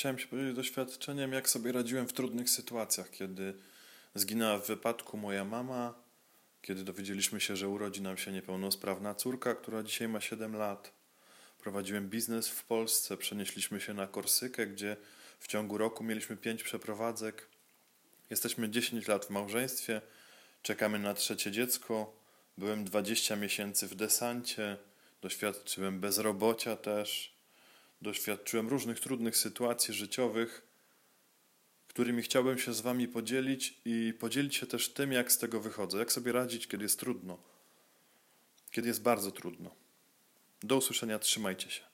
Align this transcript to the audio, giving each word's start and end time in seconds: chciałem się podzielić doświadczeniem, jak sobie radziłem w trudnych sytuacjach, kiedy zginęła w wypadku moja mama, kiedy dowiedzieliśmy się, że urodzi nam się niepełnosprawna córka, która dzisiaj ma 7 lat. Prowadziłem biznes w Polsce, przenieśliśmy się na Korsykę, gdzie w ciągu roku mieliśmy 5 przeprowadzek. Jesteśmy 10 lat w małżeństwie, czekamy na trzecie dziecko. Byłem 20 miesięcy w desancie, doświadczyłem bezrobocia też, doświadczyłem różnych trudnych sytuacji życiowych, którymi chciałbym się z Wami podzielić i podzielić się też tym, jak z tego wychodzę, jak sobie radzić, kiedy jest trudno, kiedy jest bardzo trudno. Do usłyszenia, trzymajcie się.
chciałem 0.00 0.18
się 0.18 0.26
podzielić 0.26 0.56
doświadczeniem, 0.56 1.32
jak 1.32 1.48
sobie 1.48 1.72
radziłem 1.72 2.08
w 2.08 2.12
trudnych 2.12 2.50
sytuacjach, 2.50 3.10
kiedy 3.10 3.54
zginęła 4.14 4.58
w 4.58 4.66
wypadku 4.66 5.16
moja 5.16 5.44
mama, 5.44 5.94
kiedy 6.62 6.84
dowiedzieliśmy 6.84 7.40
się, 7.40 7.56
że 7.56 7.68
urodzi 7.68 8.02
nam 8.02 8.16
się 8.16 8.32
niepełnosprawna 8.32 9.14
córka, 9.14 9.54
która 9.54 9.82
dzisiaj 9.82 10.08
ma 10.08 10.20
7 10.20 10.56
lat. 10.56 10.92
Prowadziłem 11.58 12.08
biznes 12.08 12.48
w 12.48 12.64
Polsce, 12.64 13.16
przenieśliśmy 13.16 13.80
się 13.80 13.94
na 13.94 14.06
Korsykę, 14.06 14.66
gdzie 14.66 14.96
w 15.40 15.46
ciągu 15.46 15.78
roku 15.78 16.04
mieliśmy 16.04 16.36
5 16.36 16.62
przeprowadzek. 16.62 17.46
Jesteśmy 18.30 18.70
10 18.70 19.08
lat 19.08 19.24
w 19.24 19.30
małżeństwie, 19.30 20.00
czekamy 20.62 20.98
na 20.98 21.14
trzecie 21.14 21.50
dziecko. 21.50 22.12
Byłem 22.58 22.84
20 22.84 23.36
miesięcy 23.36 23.86
w 23.86 23.94
desancie, 23.94 24.76
doświadczyłem 25.22 26.00
bezrobocia 26.00 26.76
też, 26.76 27.39
doświadczyłem 28.02 28.68
różnych 28.68 29.00
trudnych 29.00 29.36
sytuacji 29.36 29.94
życiowych, 29.94 30.62
którymi 31.88 32.22
chciałbym 32.22 32.58
się 32.58 32.74
z 32.74 32.80
Wami 32.80 33.08
podzielić 33.08 33.80
i 33.84 34.14
podzielić 34.18 34.56
się 34.56 34.66
też 34.66 34.88
tym, 34.88 35.12
jak 35.12 35.32
z 35.32 35.38
tego 35.38 35.60
wychodzę, 35.60 35.98
jak 35.98 36.12
sobie 36.12 36.32
radzić, 36.32 36.66
kiedy 36.66 36.82
jest 36.84 37.00
trudno, 37.00 37.38
kiedy 38.70 38.88
jest 38.88 39.02
bardzo 39.02 39.30
trudno. 39.30 39.74
Do 40.62 40.76
usłyszenia, 40.76 41.18
trzymajcie 41.18 41.70
się. 41.70 41.89